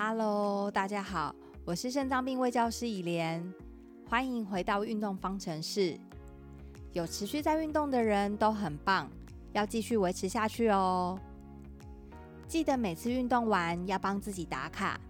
[0.00, 3.52] Hello，大家好，我是肾脏病卫教师以莲，
[4.08, 5.98] 欢迎回到运动方程式。
[6.92, 9.10] 有持续在运动的人都很棒，
[9.54, 11.18] 要继续维持下去哦。
[12.46, 15.00] 记得每次运动完要帮自己打卡，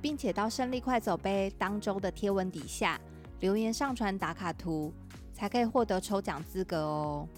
[0.00, 2.98] 并且到胜利快走杯当周的贴文底下
[3.40, 4.90] 留言上传打卡图，
[5.34, 7.28] 才可以获得抽奖资格哦。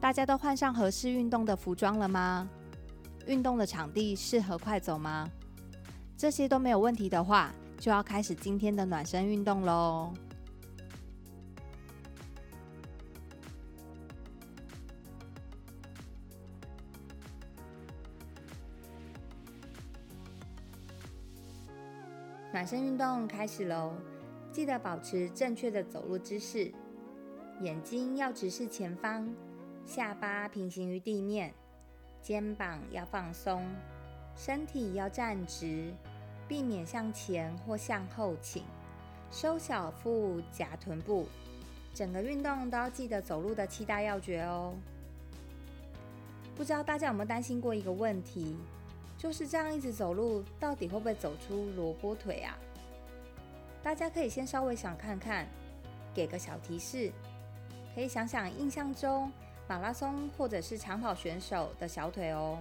[0.00, 2.48] 大家都换上合适运动的服装了吗？
[3.26, 5.28] 运动的场地适合快走吗？
[6.16, 10.12] 这些都没有问题的话，就要开始今天的暖身运动喽。
[22.52, 23.94] 暖身运动开始喽！
[24.52, 26.70] 记得保持正确的走路姿势，
[27.62, 29.26] 眼睛要直视前方，
[29.86, 31.54] 下巴平行于地面，
[32.22, 33.66] 肩膀要放松，
[34.36, 35.92] 身体要站直，
[36.46, 38.62] 避免向前或向后倾，
[39.30, 41.26] 收小腹，夹臀部。
[41.92, 44.72] 整个运动都要记得走路的七大要诀哦。
[46.54, 48.56] 不知道大家有没有担心过一个问题？
[49.18, 52.56] 就是这样一直走路，到底会不会走出萝卜腿啊？
[53.82, 55.46] 大家可以先稍微想看看，
[56.14, 57.12] 给个小提示，
[57.94, 59.30] 可以想想印象中
[59.72, 62.58] 马拉松或者是长跑选手的小腿哦。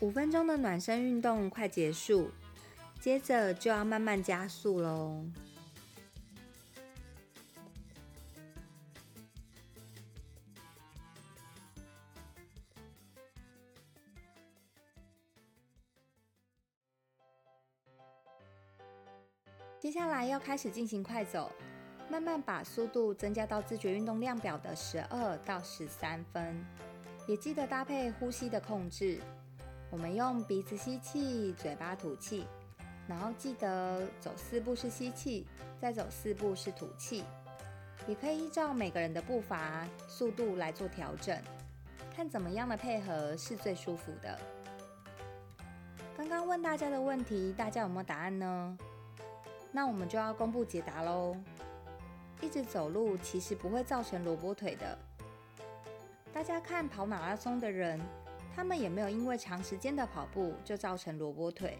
[0.00, 2.30] 五分钟的暖身运动快结束，
[3.00, 5.24] 接着就要慢慢加速喽。
[19.80, 21.50] 接下来要开始进行快走，
[22.08, 26.64] 慢慢把速度增加到自觉运动量表的十二到十三分，
[27.26, 29.20] 也记得搭配呼吸的控制。
[29.90, 32.46] 我们用鼻子吸气，嘴巴吐气，
[33.08, 35.46] 然后记得走四步是吸气，
[35.80, 37.24] 再走四步是吐气。
[38.06, 41.38] 也可以依照每个人的步伐速度来做调整，
[42.14, 44.38] 看怎么样的配合是最舒服的。
[46.16, 48.78] 刚刚问大家的问题，大家有没有答案呢？
[49.72, 51.36] 那我们就要公布解答喽。
[52.40, 54.98] 一直走路其实不会造成萝卜腿的。
[56.32, 58.00] 大家看跑马拉松的人。
[58.58, 61.78] 他们也没有因为长时间的跑步就造成萝卜腿。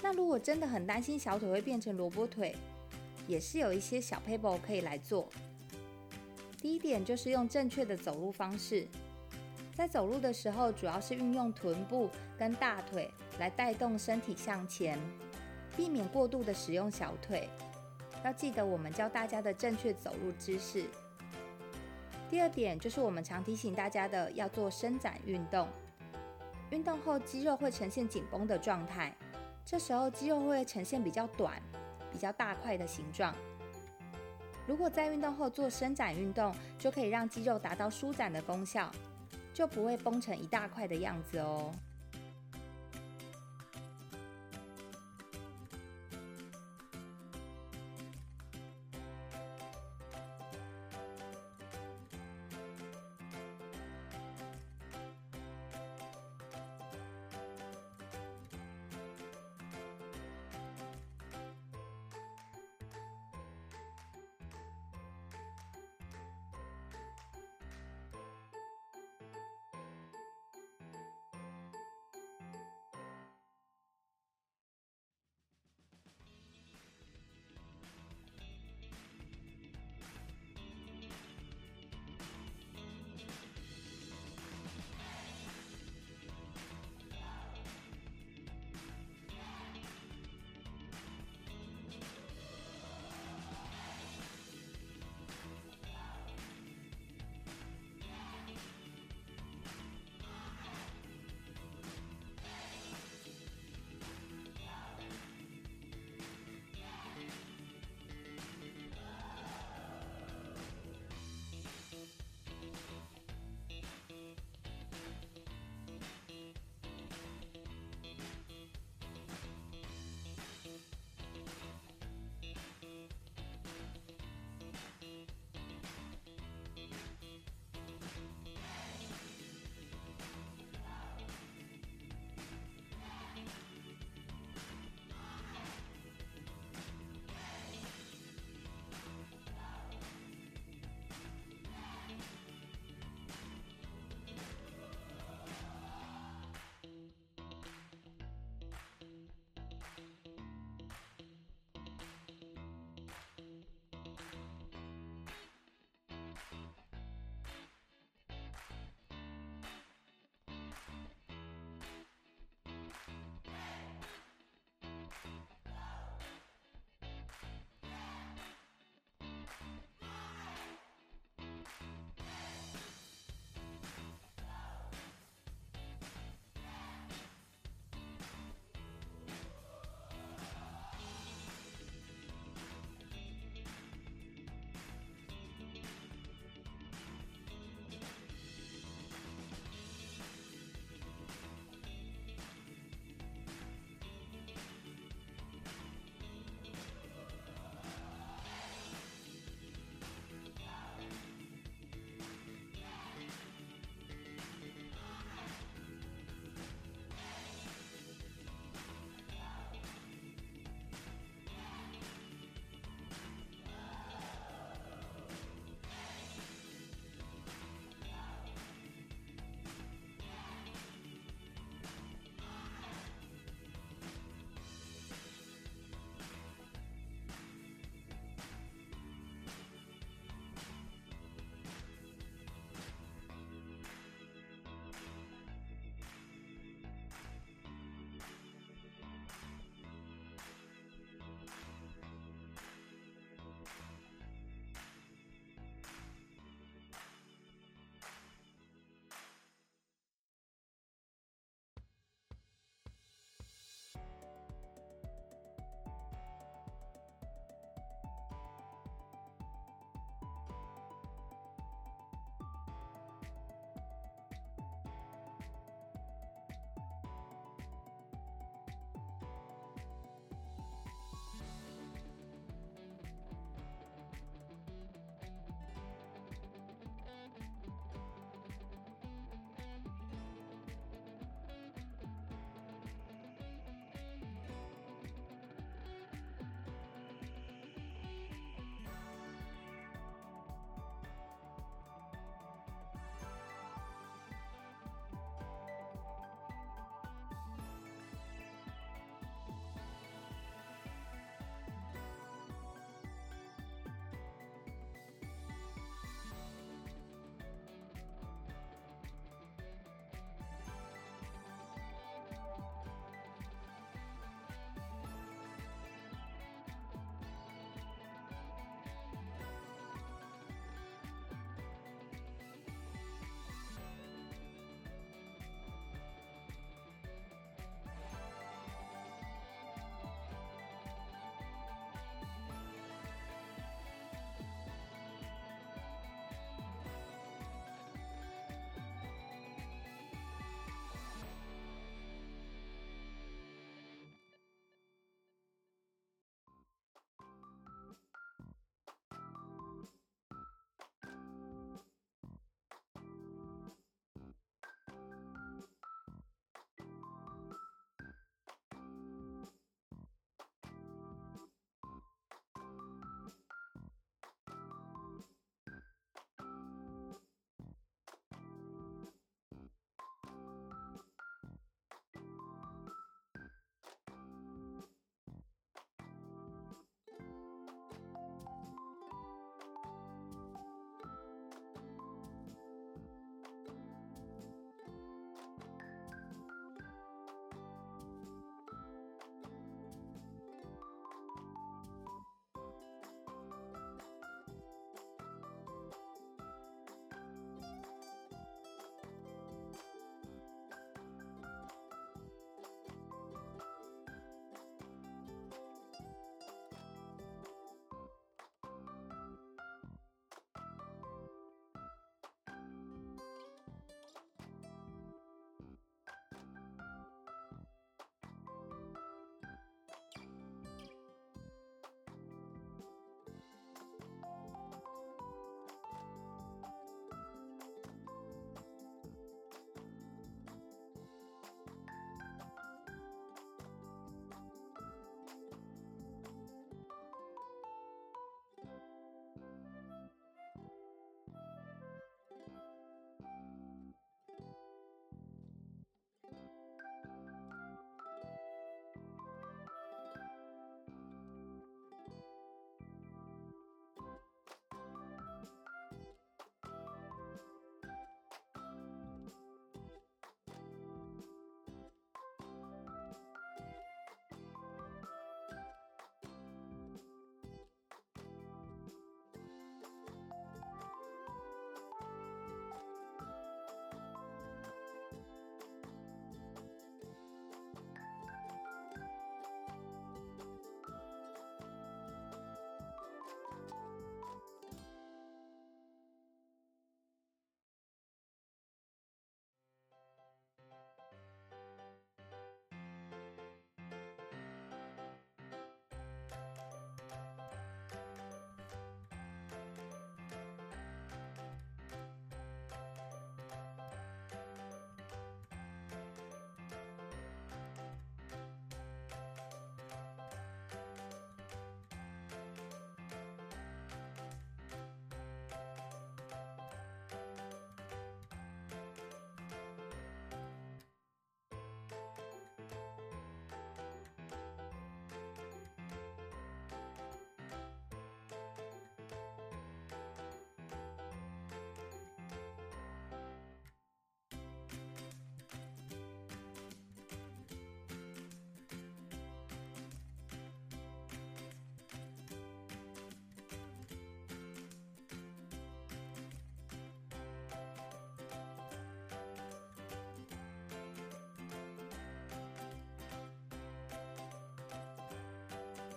[0.00, 2.56] 那如果真的很担心小腿会变成萝卜腿，
[3.26, 5.28] 也是有一些小 paper 可以来做。
[6.56, 8.88] 第一点就是用正确的走路方式，
[9.74, 12.08] 在走路的时候，主要是运用臀部
[12.38, 14.98] 跟大腿来带动身体向前，
[15.76, 17.46] 避免过度的使用小腿。
[18.24, 20.86] 要记得我们教大家的正确走路姿势。
[22.32, 25.68] 第二点就是我们常提醒大家的，要做伸展运动。
[26.70, 29.14] 运动后肌肉会呈现紧绷的状态，
[29.66, 31.60] 这时候肌肉会呈现比较短、
[32.10, 33.34] 比较大块的形状。
[34.66, 38.90] 如果在运动后做伸展运动，就可以让肌肉达到舒展的功效，
[39.52, 41.70] 就不会绷成一大块的样子哦。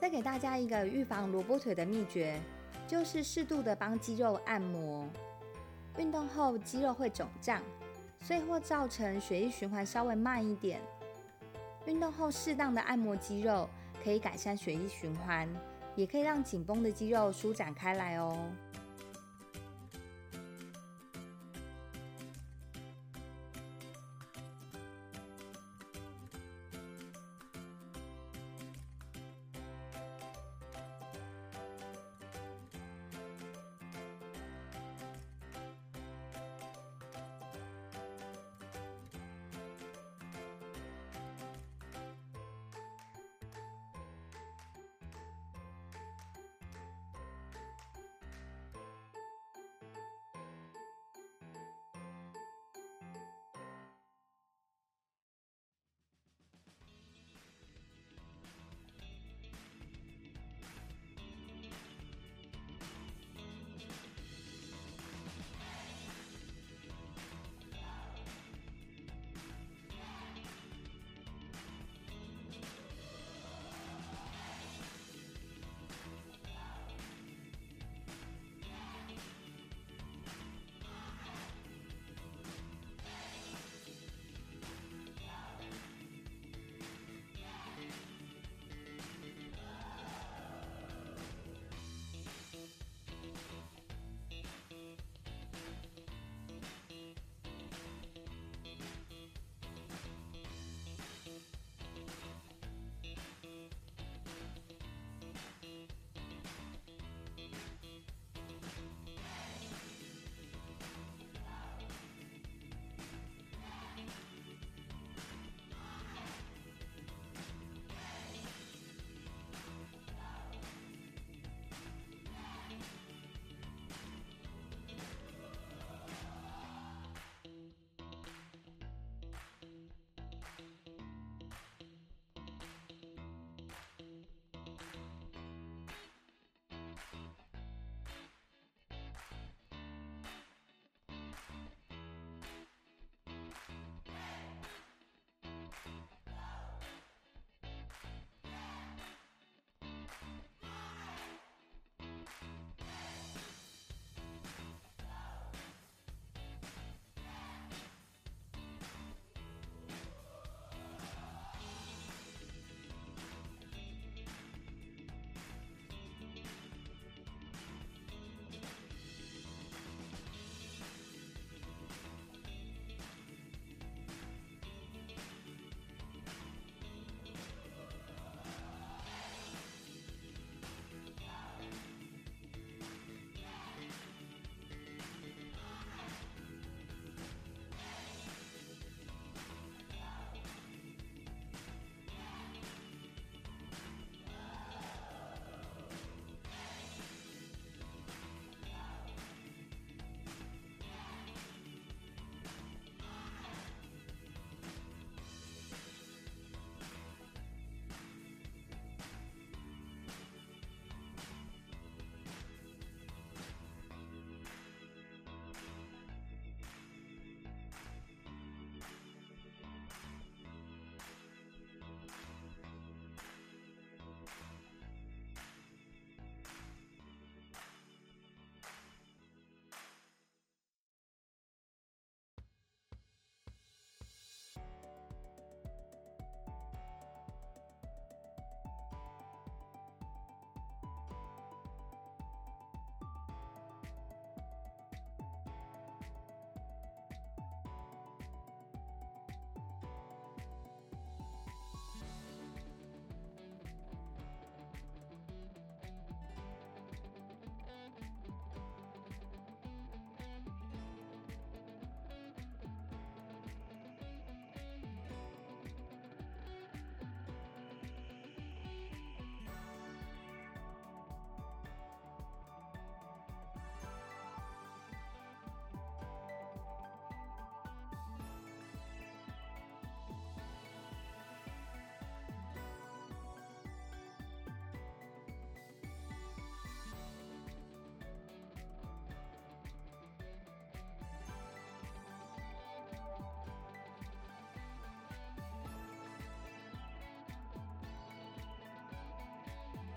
[0.05, 2.39] 再给大家一个预防萝卜腿的秘诀，
[2.85, 5.03] 就是适度的帮肌肉按摩。
[5.97, 7.59] 运动后肌肉会肿胀，
[8.21, 10.79] 所以会造成血液循环稍微慢一点。
[11.87, 13.67] 运动后适当的按摩肌肉，
[14.03, 15.49] 可以改善血液循环，
[15.95, 18.37] 也可以让紧绷的肌肉舒展开来哦。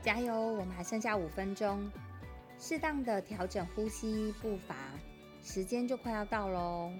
[0.08, 0.34] 加油！
[0.34, 1.86] 我们还剩下五分钟，
[2.58, 4.74] 适当的调整呼吸步伐，
[5.44, 6.90] 时间就快要到喽。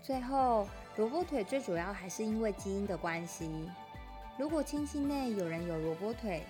[0.00, 3.68] 最后，萝卜腿最主要还是因为基因的关系。
[4.38, 6.44] 如果亲戚内有人有萝卜腿，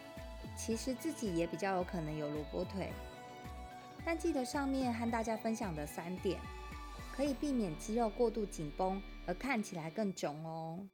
[0.54, 2.92] 其实自己也比较有可能有萝卜腿。
[4.04, 6.38] 但记得上面和大家分享的三点，
[7.16, 10.86] 可以避免肌肉过度紧绷而看起来更肿哦。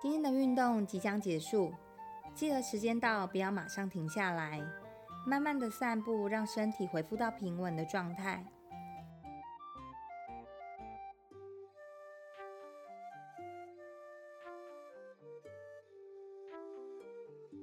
[0.00, 1.70] 今天的运动即将结束，
[2.34, 4.58] 记得时间到不要马上停下来，
[5.26, 8.42] 慢慢的散步，让身体恢复到平稳的状态。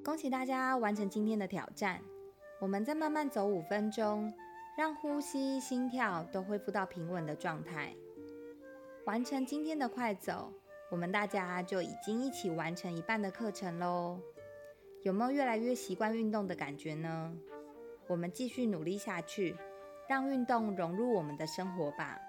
[0.06, 2.00] 恭喜大家完成今天的挑战！
[2.60, 4.32] 我们再慢慢走五分钟，
[4.78, 7.95] 让呼吸、心跳都恢复到平稳的状态。
[9.06, 10.54] 完成今天的快走，
[10.89, 14.19] 我们大家就已经一起完成一半的课程喽。
[15.04, 17.34] 有没有越来越习惯运动的感觉呢？
[18.08, 19.56] 我们继续努力下去，
[20.08, 22.19] 让运动融入我们的生活吧。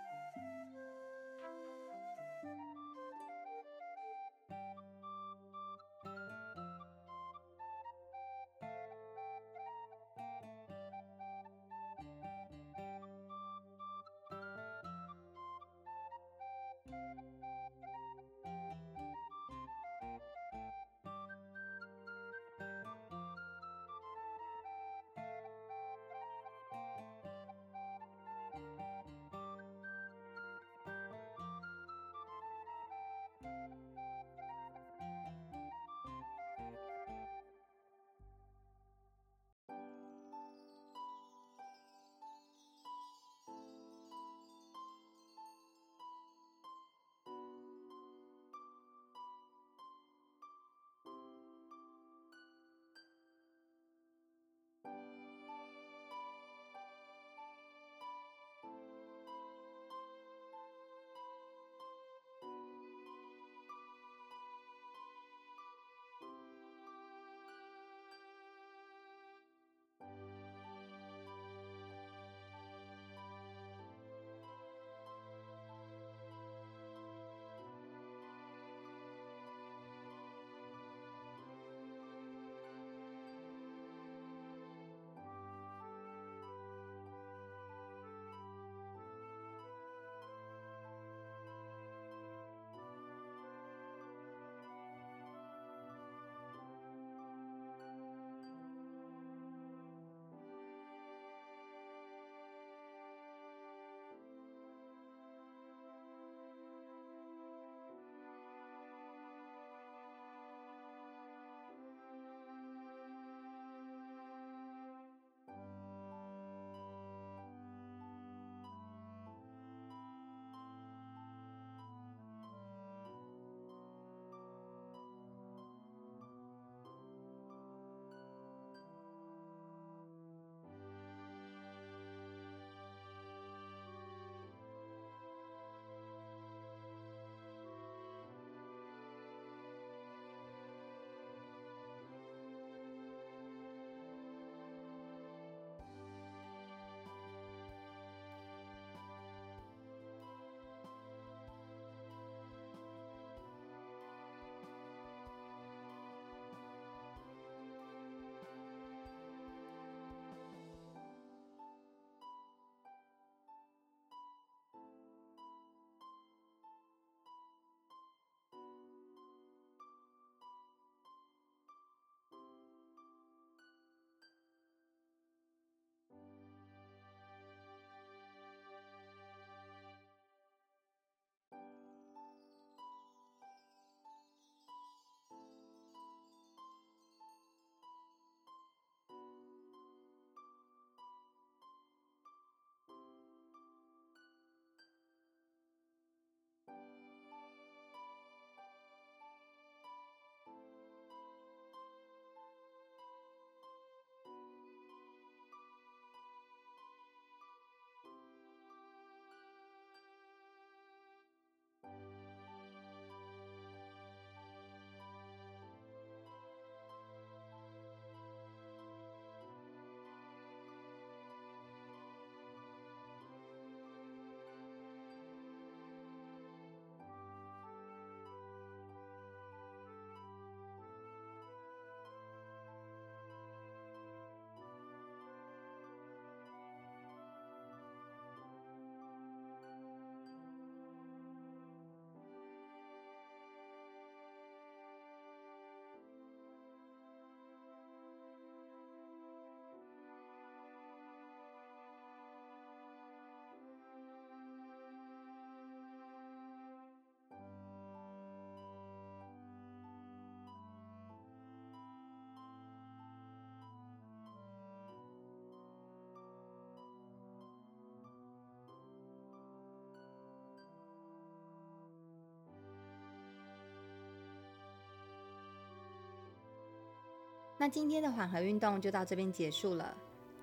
[277.58, 279.94] 那今天的缓和运动就到这边结束了。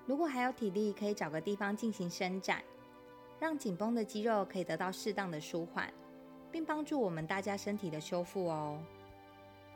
[0.04, 2.62] 如果还有体力，可以找个地方进行伸展，
[3.40, 5.92] 让紧绷的肌肉可以得到适当的舒缓，
[6.52, 8.78] 并帮助我们大家身体的修复哦。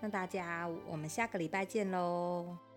[0.00, 2.69] 那大家，我们下个礼拜见喽。